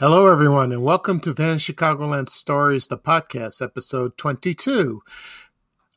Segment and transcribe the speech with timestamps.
[0.00, 5.02] Hello, everyone, and welcome to Fan Chicagoland Stories, the podcast, episode 22.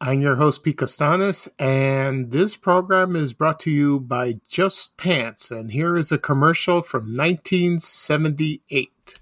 [0.02, 5.52] I'm your host, Pete Costanis, and this program is brought to you by Just Pants.
[5.52, 9.22] And here is a commercial from 1978.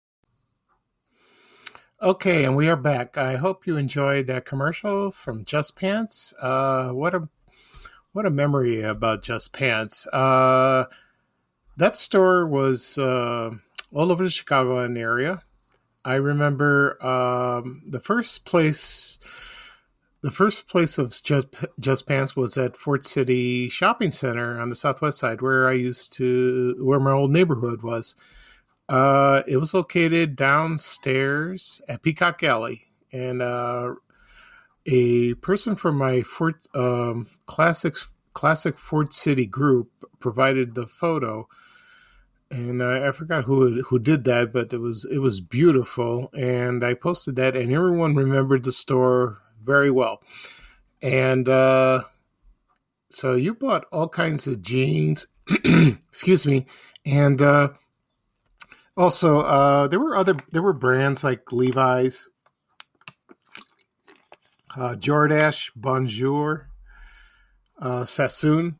[2.03, 3.15] Okay, and we are back.
[3.15, 6.33] I hope you enjoyed that commercial from Just Pants.
[6.41, 7.29] Uh, what a
[8.11, 10.07] what a memory about Just Pants.
[10.07, 10.85] Uh,
[11.77, 13.51] that store was uh,
[13.93, 15.43] all over the Chicagoland area.
[16.03, 19.19] I remember um, the first place.
[20.23, 24.75] The first place of Just Just Pants was at Ford City Shopping Center on the
[24.75, 28.15] southwest side, where I used to, where my old neighborhood was.
[28.91, 32.81] Uh, it was located downstairs at Peacock Alley,
[33.13, 33.95] and uh,
[34.85, 41.47] a person from my Ford um, classics classic Ford City group provided the photo,
[42.49, 46.83] and uh, I forgot who who did that, but it was it was beautiful, and
[46.83, 50.21] I posted that, and everyone remembered the store very well,
[51.01, 52.03] and uh,
[53.09, 55.27] so you bought all kinds of jeans,
[55.63, 56.65] excuse me,
[57.05, 57.41] and.
[57.41, 57.69] Uh,
[58.97, 62.27] also, uh, there were other there were brands like Levi's,
[64.77, 66.69] uh, Jordache, Bonjour,
[67.79, 68.79] uh, Sassoon,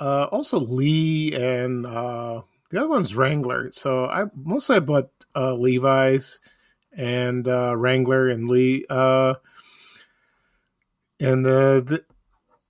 [0.00, 3.70] uh, also Lee, and uh, the other one's Wrangler.
[3.72, 6.40] So I mostly I bought uh, Levi's
[6.96, 9.34] and uh, Wrangler and Lee, uh,
[11.20, 12.04] and the, the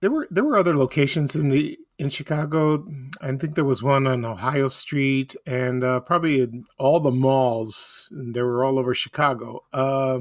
[0.00, 2.86] there were there were other locations in the in Chicago.
[3.20, 8.12] I think there was one on Ohio Street, and uh, probably in all the malls.
[8.12, 9.64] They were all over Chicago.
[9.72, 10.20] Uh,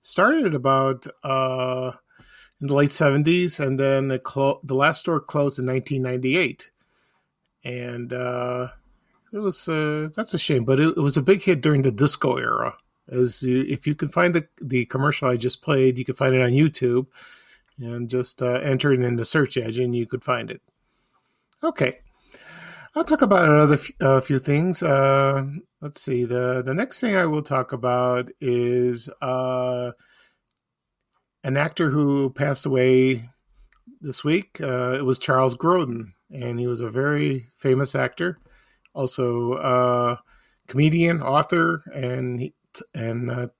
[0.00, 1.92] started about uh,
[2.60, 6.70] in the late seventies, and then clo- the last store closed in nineteen ninety eight,
[7.64, 8.68] and uh,
[9.32, 10.64] it was uh, that's a shame.
[10.64, 12.76] But it, it was a big hit during the disco era.
[13.08, 16.34] As you, if you can find the the commercial I just played, you can find
[16.34, 17.06] it on YouTube
[17.78, 20.62] and just uh, enter it in the search engine, you could find it.
[21.62, 21.98] Okay,
[22.94, 24.82] I'll talk about another f- uh, few things.
[24.82, 25.44] Uh,
[25.80, 26.24] let's see.
[26.24, 29.92] the The next thing I will talk about is uh,
[31.44, 33.28] an actor who passed away
[34.00, 34.60] this week.
[34.60, 38.38] Uh, it was Charles Grodin, and he was a very famous actor,
[38.94, 40.16] also uh,
[40.68, 42.54] comedian, author, and he-
[42.94, 43.50] and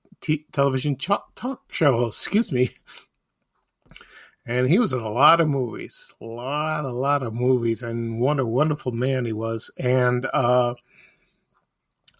[0.51, 2.21] television ch- talk show host.
[2.25, 2.71] Excuse me
[4.47, 8.21] and he was in a lot of movies, a lot, a lot of movies, and
[8.21, 9.69] what a wonderful man he was.
[9.77, 10.75] And uh,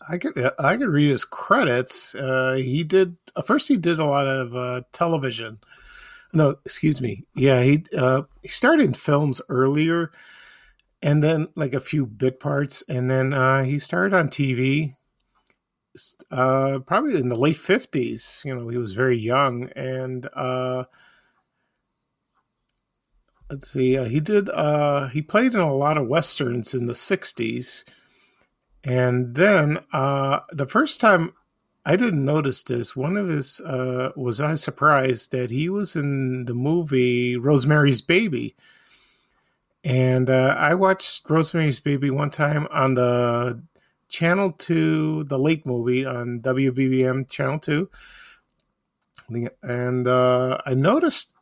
[0.09, 2.13] I could I could read his credits.
[2.13, 3.69] Uh, he did uh, first.
[3.69, 5.59] He did a lot of uh, television.
[6.33, 7.24] No, excuse me.
[7.33, 10.12] Yeah, he uh, he started in films earlier,
[11.01, 14.95] and then like a few bit parts, and then uh, he started on TV.
[16.29, 18.41] Probably in the late fifties.
[18.44, 20.27] You know, he was very young, and
[23.49, 26.94] let's see uh, he did uh he played in a lot of westerns in the
[26.94, 27.83] 60s
[28.83, 31.33] and then uh the first time
[31.85, 36.45] i didn't notice this one of his uh was i surprised that he was in
[36.45, 38.55] the movie rosemary's baby.
[39.83, 43.61] And uh i watched rosemary's baby one time on the
[44.09, 47.89] channel 2 the late movie on wbbm channel 2
[49.63, 51.33] and uh i noticed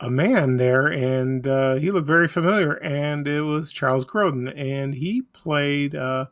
[0.00, 2.74] a man there, and uh, he looked very familiar.
[2.74, 6.26] And it was Charles Grodin, and he played uh,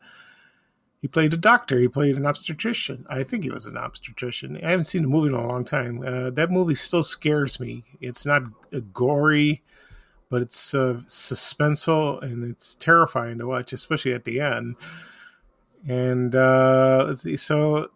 [1.00, 1.78] he played a doctor.
[1.78, 3.04] He played an obstetrician.
[3.10, 4.58] I think he was an obstetrician.
[4.64, 6.02] I haven't seen the movie in a long time.
[6.02, 7.84] Uh, that movie still scares me.
[8.00, 8.42] It's not
[8.92, 9.62] gory,
[10.30, 14.76] but it's uh, suspenseful and it's terrifying to watch, especially at the end.
[15.86, 17.90] And uh, let's see, so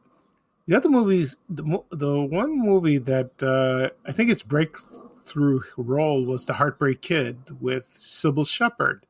[0.66, 6.46] the other movies, the the one movie that uh, I think its breakthrough role was
[6.46, 9.06] The Heartbreak Kid with Cybill Shepherd,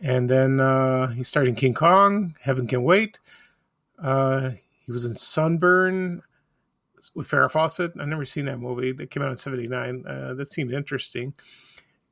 [0.00, 3.18] and then uh, he starred in King Kong, Heaven Can Wait.
[4.02, 4.50] Uh,
[4.86, 6.22] he was in Sunburn
[7.14, 7.92] with Farrah Fawcett.
[7.98, 8.92] I've never seen that movie.
[8.92, 10.04] That came out in '79.
[10.06, 11.34] Uh, that seemed interesting.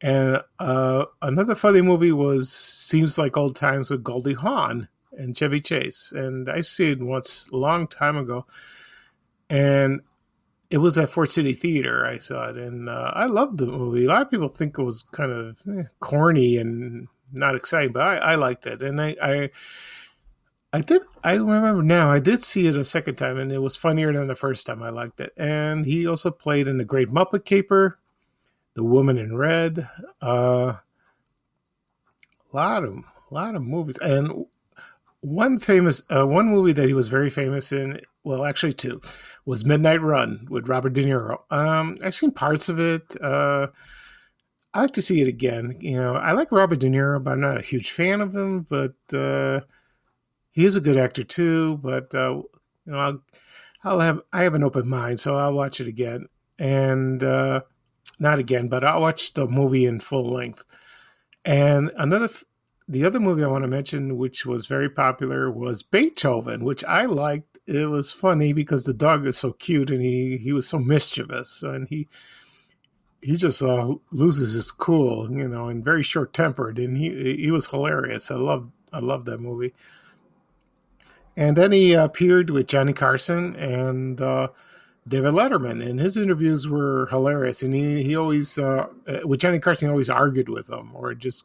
[0.01, 5.61] And uh, another funny movie was Seems Like Old Times with Goldie Hawn and Chevy
[5.61, 6.13] Chase.
[6.15, 8.47] And I see it once a long time ago.
[9.51, 10.03] And
[10.71, 12.05] it was at Ford City Theater.
[12.05, 12.57] I saw it.
[12.57, 14.05] And uh, I loved the movie.
[14.05, 18.03] A lot of people think it was kind of eh, corny and not exciting, but
[18.03, 18.83] I, I liked it.
[18.83, 19.51] And I, I,
[20.73, 21.03] I did.
[21.25, 22.11] I remember now.
[22.11, 24.83] I did see it a second time, and it was funnier than the first time.
[24.83, 25.33] I liked it.
[25.37, 27.99] And he also played in the Great Muppet Caper,
[28.75, 29.89] The Woman in Red.
[30.21, 30.75] Uh,
[32.53, 34.45] a lot of, a lot of movies, and
[35.21, 38.01] one famous, uh, one movie that he was very famous in.
[38.29, 39.01] Well, actually, two
[39.47, 41.39] was Midnight Run with Robert De Niro.
[41.51, 43.17] Um, I've seen parts of it.
[43.23, 43.69] Uh,
[44.75, 45.79] I like to see it again.
[45.81, 48.67] You know, I like Robert De Niro, but I'm not a huge fan of him.
[48.69, 49.61] But uh,
[50.51, 51.79] he is a good actor too.
[51.79, 52.43] But uh,
[52.85, 53.23] you know, I'll,
[53.83, 56.27] I'll have I have an open mind, so I'll watch it again.
[56.59, 57.63] And uh,
[58.19, 60.67] not again, but I'll watch the movie in full length.
[61.47, 62.29] And another,
[62.89, 67.05] the other movie I want to mention, which was very popular, was Beethoven, which I
[67.05, 67.59] liked.
[67.67, 71.63] It was funny because the dog is so cute and he he was so mischievous
[71.63, 72.09] and he
[73.21, 77.51] he just uh, loses his cool, you know, and very short tempered, and he he
[77.51, 78.31] was hilarious.
[78.31, 79.75] I loved I loved that movie.
[81.37, 84.49] And then he appeared with Johnny Carson and uh,
[85.07, 87.63] David Letterman, and his interviews were hilarious.
[87.63, 88.87] And he he always uh,
[89.25, 91.45] with Johnny Carson, he always argued with him or just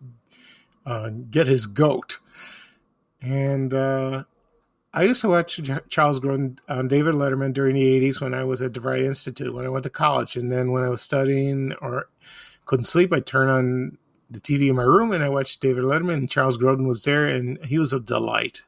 [0.85, 2.19] uh, get his goat.
[3.21, 4.23] And uh,
[4.93, 5.59] I used to watch
[5.89, 9.65] Charles Grodin on David Letterman during the 80s when I was at DeVry Institute, when
[9.65, 10.35] I went to college.
[10.35, 12.07] And then when I was studying or
[12.65, 13.97] couldn't sleep, I'd turn on
[14.29, 17.27] the TV in my room and I watched David Letterman, and Charles Grodin was there,
[17.27, 18.63] and he was a delight.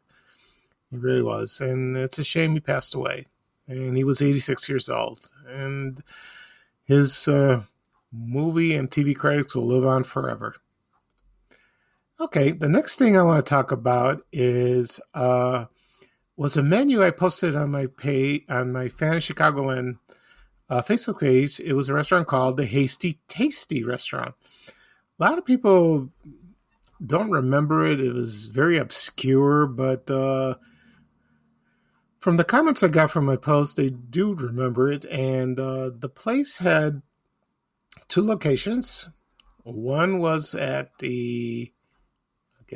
[0.92, 1.60] He really was.
[1.60, 3.28] And it's a shame he passed away.
[3.68, 5.30] And he was 86 years old.
[5.48, 6.00] And
[6.86, 7.62] his uh,
[8.12, 10.56] movie and TV credits will live on forever.
[12.18, 15.66] Okay, the next thing I want to talk about is uh,
[16.38, 19.96] was a menu I posted on my pay on my Fan Chicagoland
[20.70, 21.60] uh, Facebook page.
[21.60, 24.34] It was a restaurant called the Hasty Tasty Restaurant.
[25.20, 26.10] A lot of people
[27.06, 28.00] don't remember it.
[28.00, 30.56] It was very obscure, but uh,
[32.20, 35.04] from the comments I got from my post, they do remember it.
[35.06, 37.02] And uh, the place had
[38.08, 39.10] two locations.
[39.64, 41.74] One was at the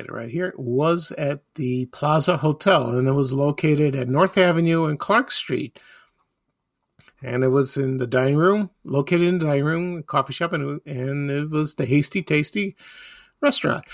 [0.00, 4.38] get it right here, was at the Plaza Hotel, and it was located at North
[4.38, 5.78] Avenue and Clark Street.
[7.22, 10.80] And it was in the dining room, located in the dining room, coffee shop, and,
[10.86, 12.76] and it was the Hasty Tasty
[13.42, 13.84] restaurant.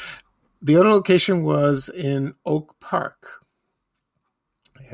[0.63, 3.41] The other location was in Oak Park,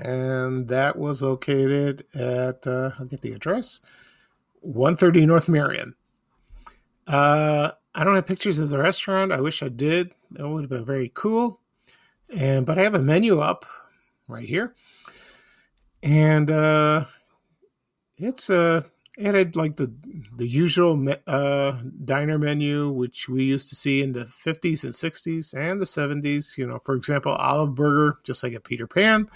[0.02, 3.80] and that was located at, uh, I'll get the address,
[4.60, 5.94] 130 North Marion.
[7.06, 9.32] Uh, I don't have pictures of the restaurant.
[9.32, 10.14] I wish I did.
[10.32, 11.60] That would have been very cool.
[12.34, 13.66] And but I have a menu up
[14.28, 14.74] right here,
[16.02, 17.04] and uh,
[18.16, 18.82] it's uh,
[19.18, 19.92] it had like the
[20.34, 21.72] the usual uh,
[22.04, 26.54] diner menu, which we used to see in the fifties and sixties and the seventies.
[26.56, 29.28] You know, for example, olive burger, just like at Peter Pan,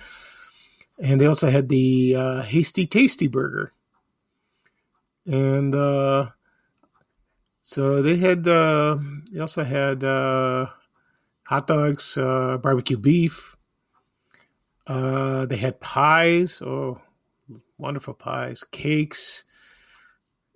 [0.99, 3.73] and they also had the uh, hasty tasty burger,
[5.27, 6.31] and uh,
[7.66, 8.96] so they had uh,
[9.32, 10.66] they also had uh,
[11.42, 13.56] hot dogs, uh, barbecue beef.
[14.87, 16.62] Uh, they had pies.
[16.62, 17.00] Oh,
[17.76, 19.42] wonderful pies, cakes,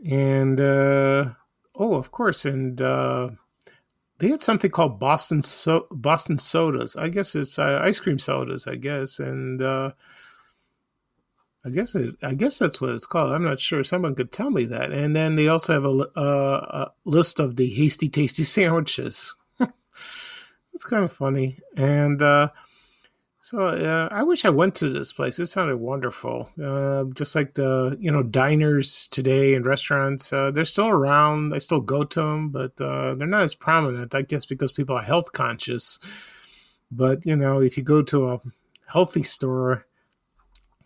[0.09, 1.31] and uh,
[1.75, 3.31] oh, of course, and uh,
[4.21, 6.95] they had something called Boston so- Boston sodas.
[6.95, 8.69] I guess it's uh, ice cream sodas.
[8.69, 9.91] I guess, and uh,
[11.65, 13.33] I guess it, I guess that's what it's called.
[13.33, 13.85] I'm not sure.
[13.85, 14.93] Someone could tell me that.
[14.93, 19.35] And then they also have a, uh, a list of the hasty tasty sandwiches.
[19.61, 21.59] it's kind of funny.
[21.77, 22.49] And uh,
[23.41, 25.39] so uh, I wish I went to this place.
[25.39, 26.49] It sounded wonderful.
[26.63, 31.55] Uh, just like the you know diners today and restaurants, uh, they're still around.
[31.55, 34.15] I still go to them, but uh, they're not as prominent.
[34.15, 35.99] I guess because people are health conscious.
[36.91, 38.41] But you know, if you go to a
[38.87, 39.87] healthy store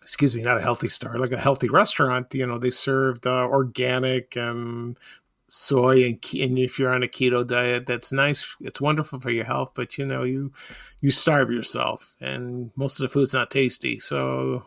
[0.05, 2.31] excuse me, not a healthy store, like a healthy restaurant.
[2.35, 4.99] You know, they served uh, organic and
[5.47, 8.55] soy and, and if you're on a keto diet, that's nice.
[8.61, 10.53] It's wonderful for your health, but you know you
[11.01, 13.97] you starve yourself, and most of the food's not tasty.
[13.97, 14.63] So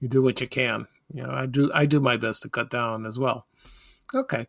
[0.00, 0.88] you do what you can.
[1.12, 3.46] You know, I do I do my best to cut down as well.
[4.14, 4.46] Okay.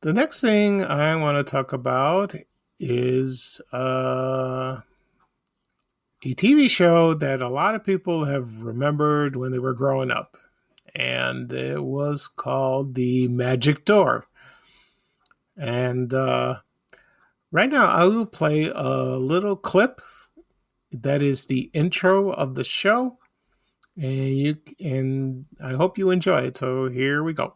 [0.00, 2.34] The next thing I want to talk about
[2.80, 4.80] is uh,
[6.24, 10.36] a TV show that a lot of people have remembered when they were growing up.
[10.94, 14.26] And it was called The Magic Door.
[15.56, 16.56] And uh,
[17.50, 20.00] right now, I will play a little clip
[20.92, 23.18] that is the intro of the show.
[23.96, 26.56] And you and I hope you enjoy it.
[26.56, 27.54] So here we go.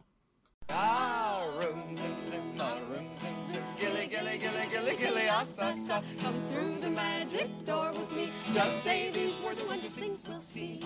[8.56, 8.80] With me.
[8.84, 10.80] Say these words and wondrous things we'll see.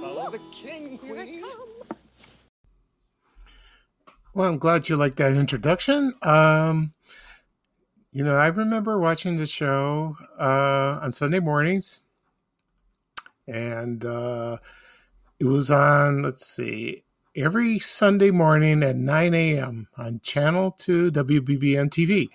[0.00, 1.44] Follow the king, Here it queen.
[4.34, 6.14] Well, I'm glad you liked that introduction.
[6.22, 6.94] Um,
[8.12, 12.00] you know, I remember watching the show uh, on Sunday mornings,
[13.46, 14.56] and uh,
[15.38, 17.04] it was on, let's see,
[17.36, 19.88] every Sunday morning at 9 a.m.
[19.98, 22.28] on Channel 2 WBBM TV.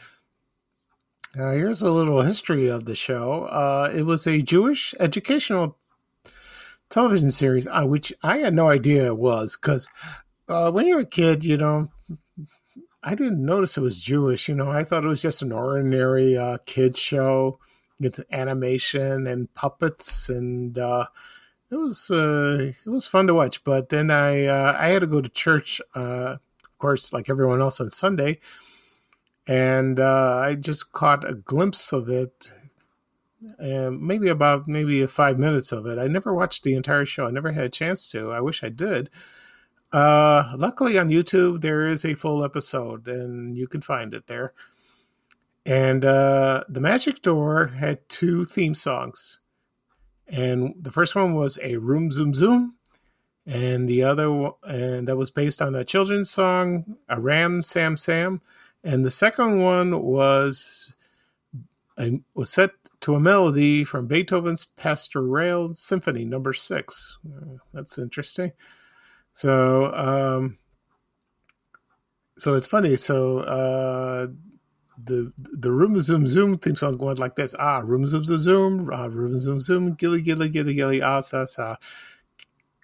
[1.36, 3.46] Uh, here's a little history of the show.
[3.46, 5.77] Uh, it was a Jewish educational
[6.89, 9.88] television series, uh, which I had no idea it was because
[10.50, 11.91] uh, when you're a kid, you know,
[13.03, 14.50] I didn't notice it was Jewish.
[14.50, 17.60] You know, I thought it was just an ordinary uh, kid show
[18.00, 21.07] with animation and puppets, and uh,
[21.72, 23.63] it was uh, it was fun to watch.
[23.63, 27.62] But then I uh, I had to go to church, uh, of course, like everyone
[27.62, 28.39] else on Sunday,
[29.48, 32.51] and uh, I just caught a glimpse of it.
[33.60, 36.00] And maybe about maybe five minutes of it.
[36.00, 37.27] I never watched the entire show.
[37.27, 38.32] I never had a chance to.
[38.32, 39.12] I wish I did.
[39.94, 44.54] Uh, luckily on YouTube there is a full episode, and you can find it there.
[45.66, 49.39] And uh, the Magic Door had two theme songs,
[50.27, 52.77] and the first one was a Room Zoom Zoom,
[53.46, 58.42] and the other and that was based on a children's song, a Ram Sam Sam,
[58.84, 60.93] and the second one was
[62.00, 67.17] a, was set to a melody from Beethoven's Pastoral Symphony Number Six.
[67.27, 68.51] Uh, that's interesting.
[69.34, 70.57] So, um,
[72.38, 72.96] so it's funny.
[72.96, 74.27] So, uh,
[75.03, 78.89] the the room zoom zoom theme song going like this: ah, room zoom zoom zoom,
[78.91, 81.75] ah, room zoom zoom, gilly gilly gilly gilly, ah sa sa.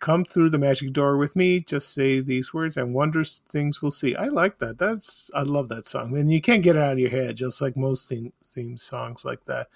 [0.04, 1.62] Come through the magic door with me.
[1.62, 4.16] Just say these words, and wondrous things we'll see.
[4.16, 4.78] I like that.
[4.78, 7.62] That's I love that song, and you can't get it out of your head, just
[7.62, 9.68] like most theme theme songs like that.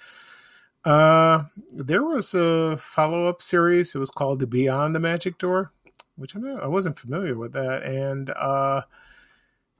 [0.83, 3.95] Uh, there was a follow up series.
[3.95, 5.71] It was called the Beyond the Magic Door
[6.17, 8.81] which I know I wasn't familiar with that, and uh,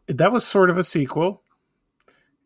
[0.08, 1.42] that was sort of a sequel.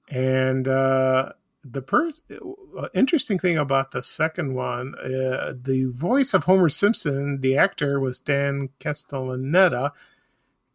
[0.09, 6.45] And uh, the pers- uh, interesting thing about the second one, uh, the voice of
[6.45, 9.91] Homer Simpson, the actor was Dan Castellaneta,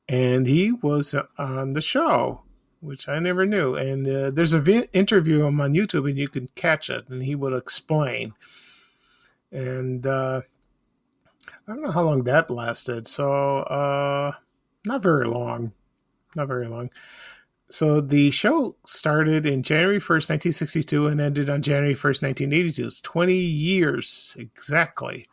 [0.08, 2.42] and he was on the show,
[2.80, 3.74] which I never knew.
[3.74, 7.22] And uh, there's a vi- interview him on YouTube, and you can catch it, and
[7.24, 8.34] he would explain.
[9.50, 10.42] And uh,
[11.66, 13.08] I don't know how long that lasted.
[13.08, 14.32] So, uh,
[14.84, 15.72] not very long.
[16.36, 16.90] Not very long.
[17.68, 22.86] So the show started in January 1st, 1962 and ended on January 1st, 1982.
[22.86, 25.28] It's 20 years exactly.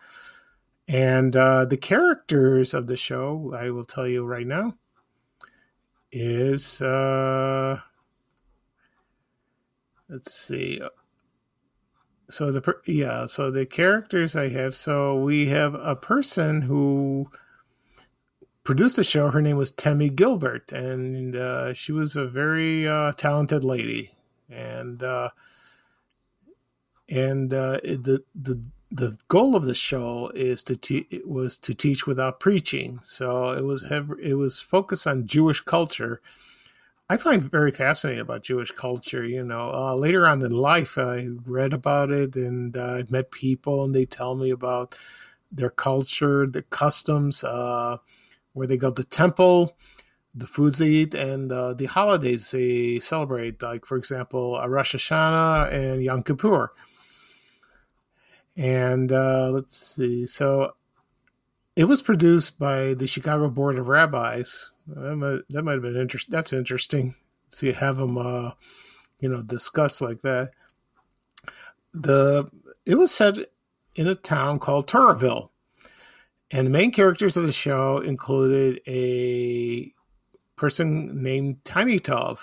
[0.87, 4.73] And uh, the characters of the show, I will tell you right now,
[6.11, 7.79] is uh,
[10.09, 10.81] let's see
[12.29, 17.29] so the yeah so the characters i have so we have a person who
[18.63, 19.29] produced the show.
[19.29, 24.11] Her name was Tammy gilbert and uh, she was a very uh, talented lady.
[24.49, 25.29] And uh,
[27.09, 32.05] and uh, the the the goal of the show is to te- was to teach
[32.05, 32.99] without preaching.
[33.03, 33.83] So it was
[34.21, 36.21] it was focused on jewish culture.
[37.09, 39.25] I find very fascinating about Jewish culture.
[39.25, 43.29] You know, uh, later on in life, I read about it and uh, I've met
[43.29, 44.97] people, and they tell me about
[45.51, 47.43] their culture, the customs,
[48.53, 49.75] where they go to temple,
[50.33, 53.61] the foods they eat, and uh, the holidays they celebrate.
[53.61, 56.71] Like, for example, Rosh Hashanah and Yom Kippur.
[58.55, 60.75] And uh, let's see, so
[61.75, 64.69] it was produced by the Chicago Board of Rabbis.
[64.87, 66.31] That might, that might have been interesting.
[66.31, 67.15] That's interesting.
[67.49, 68.51] So you have them, uh,
[69.19, 70.51] you know, discuss like that.
[71.93, 72.49] The
[72.85, 73.37] it was set
[73.95, 75.49] in a town called Toraville,
[76.53, 79.91] and the main characters of the show included a
[80.55, 82.37] person named Tiny Tov,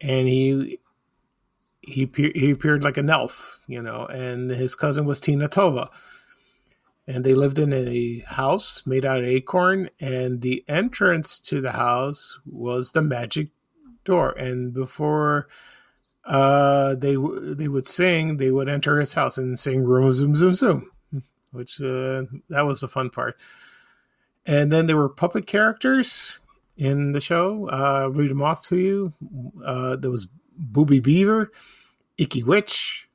[0.00, 0.80] and he
[1.82, 5.88] he he appeared like an elf, you know, and his cousin was Tina Tova,
[7.06, 11.72] and they lived in a house made out of acorn, and the entrance to the
[11.72, 13.50] house was the magic
[14.04, 15.46] door, and before
[16.24, 17.16] uh they
[17.54, 20.91] they would sing they would enter his house and sing room zoom zoom zoom
[21.52, 23.38] which uh that was the fun part.
[24.44, 26.40] And then there were puppet characters
[26.76, 27.68] in the show.
[27.68, 29.12] Uh read them off to you.
[29.64, 30.28] Uh there was
[30.58, 31.50] booby beaver
[32.18, 33.08] icky witch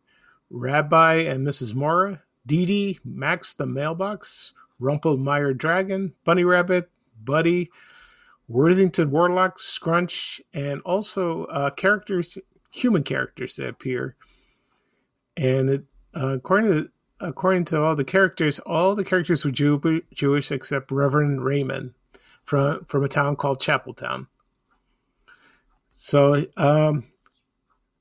[0.50, 6.90] rabbi and mrs mora Dee Dee, max the mailbox rumpel meyer dragon bunny rabbit
[7.24, 7.70] buddy
[8.48, 12.40] worthington warlock scrunch and also uh characters
[12.72, 14.16] human characters that appear.
[15.36, 15.84] And it,
[16.16, 16.90] uh, according to
[17.20, 21.94] according to all the characters, all the characters were Jew- Jewish except Reverend Raymond
[22.44, 24.28] from from a town called Chapeltown.
[25.90, 27.04] So um,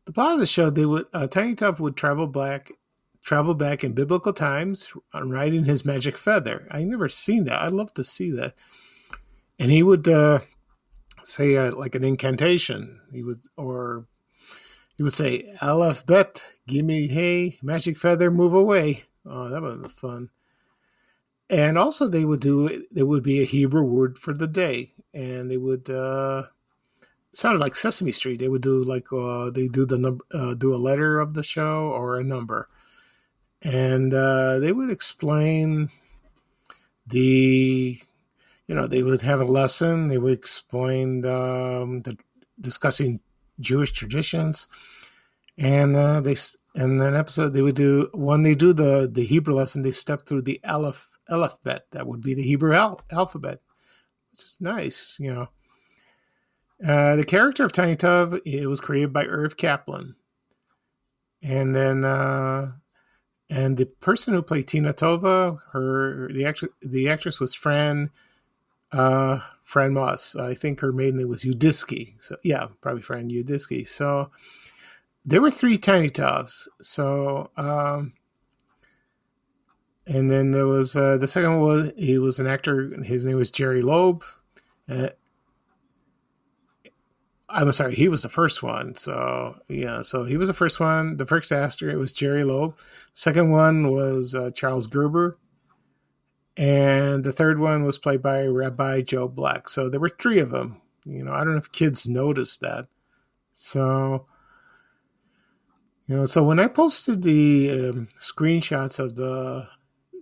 [0.04, 2.70] the plot of the show, they would uh, Tiny Tov would travel back
[3.22, 6.68] travel back in biblical times on riding his magic feather.
[6.70, 7.60] I never seen that.
[7.60, 8.54] I'd love to see that.
[9.58, 10.40] And he would uh,
[11.24, 13.00] say uh, like an incantation.
[13.12, 14.06] He would or
[14.96, 19.04] he would say, Aleph Bet, give me hey, magic feather, move away.
[19.26, 20.30] Oh, that was fun.
[21.48, 24.92] And also they would do there would be a Hebrew word for the day.
[25.12, 26.44] And they would uh
[27.32, 28.38] sounded like Sesame Street.
[28.38, 31.44] They would do like uh they do the number uh, do a letter of the
[31.44, 32.68] show or a number.
[33.62, 35.90] And uh they would explain
[37.06, 37.98] the
[38.66, 42.16] you know, they would have a lesson, they would explain um the
[42.60, 43.20] discussing
[43.60, 44.68] Jewish traditions,
[45.58, 46.36] and uh, they
[46.74, 50.26] and then episode they would do when they do the the Hebrew lesson, they step
[50.26, 51.86] through the Aleph alphabet.
[51.92, 53.60] That would be the Hebrew al- alphabet,
[54.32, 55.48] which is nice, you know.
[56.86, 60.14] Uh, the character of Tiny Tov it was created by Irv Kaplan,
[61.42, 62.72] and then uh,
[63.48, 68.10] and the person who played Tina Tova, her the actress the actress was Fran
[68.92, 70.36] uh Fran Moss.
[70.36, 72.14] I think her maiden name was Udisky.
[72.22, 73.86] So yeah, probably Fran Udisky.
[73.86, 74.30] So
[75.24, 76.68] there were three Tiny Tovs.
[76.80, 78.12] So um
[80.06, 83.02] and then there was uh the second one was he was an actor.
[83.02, 84.22] His name was Jerry Loeb.
[84.88, 85.08] Uh,
[87.48, 88.94] I'm sorry, he was the first one.
[88.94, 91.16] So yeah, so he was the first one.
[91.16, 92.76] The first actor it was Jerry Loeb.
[93.12, 95.38] Second one was uh, Charles Gerber,
[96.56, 99.68] and the third one was played by Rabbi Joe Black.
[99.68, 100.80] So there were three of them.
[101.04, 102.88] You know, I don't know if kids noticed that.
[103.52, 104.26] So,
[106.06, 109.68] you know, so when I posted the um, screenshots of the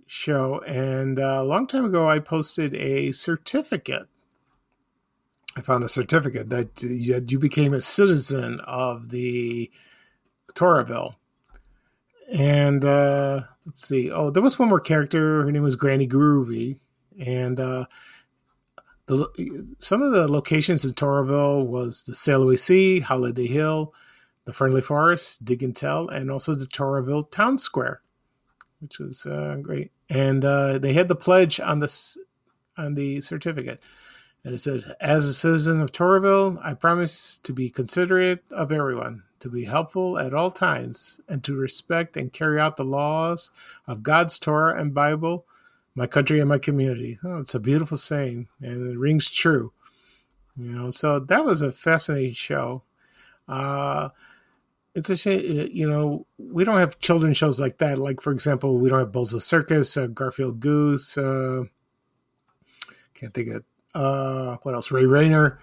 [0.07, 4.07] show, and uh, a long time ago, I posted a certificate.
[5.57, 9.71] I found a certificate that you became a citizen of the
[10.53, 11.15] Toraville.
[12.31, 14.11] And uh, let's see.
[14.11, 15.43] Oh, there was one more character.
[15.43, 16.79] Her name was Granny Groovy,
[17.23, 17.85] and uh,
[19.05, 23.93] the some of the locations in Toraville was the Sailaway Sea, Holiday Hill,
[24.45, 28.01] the Friendly Forest, Dig and Tell, and also the Toraville Town Square,
[28.79, 29.91] which was uh, great.
[30.09, 32.17] And uh, they had the pledge on this
[32.77, 33.83] on the certificate.
[34.45, 39.23] And it says, as a citizen of Toraville, I promise to be considerate of everyone,
[39.39, 43.49] to be helpful at all times, and to respect and carry out the laws
[43.87, 45.47] of God's Torah and Bible,
[45.95, 47.17] my country and my community.
[47.23, 49.73] Oh, it's a beautiful saying, and it rings true.
[50.55, 52.83] You know, so that was a fascinating show.
[53.47, 54.09] Uh,
[54.93, 57.97] it's a shame, you know, we don't have children shows like that.
[57.97, 61.63] Like, for example, we don't have Bozo Circus, uh, Garfield Goose, uh,
[63.15, 63.63] can't think of
[63.95, 64.91] uh, what else?
[64.91, 65.57] Ray Rayner,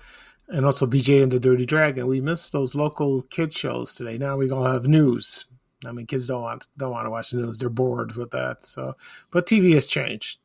[0.48, 2.06] and also BJ and the Dirty Dragon.
[2.06, 4.18] We missed those local kid shows today.
[4.18, 5.44] Now we gonna have news.
[5.86, 7.58] I mean, kids don't want don't want to watch the news.
[7.58, 8.64] They're bored with that.
[8.64, 8.96] So,
[9.30, 10.38] but TV has changed.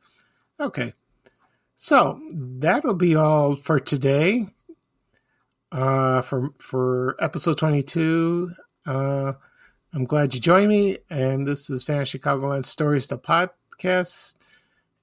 [0.59, 0.93] Okay,
[1.75, 4.45] so that'll be all for today.
[5.71, 8.51] Uh, for for episode twenty two.
[8.85, 9.33] Uh,
[9.93, 14.35] I'm glad you joined me, and this is Fan Chicago Chicagoland Stories, the podcast,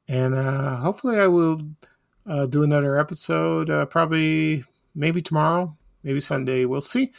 [0.08, 1.62] and uh, hopefully I will
[2.26, 6.64] uh, do another episode uh, probably maybe tomorrow, maybe Sunday.
[6.64, 7.12] We'll see.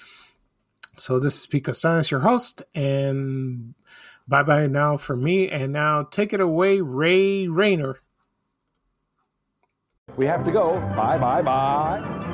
[0.97, 3.73] So this is Pete Costanis, your host, and
[4.27, 5.49] bye bye now for me.
[5.49, 7.97] And now take it away, Ray Rayner.
[10.17, 10.79] We have to go.
[10.95, 12.24] Bye, bye, bye.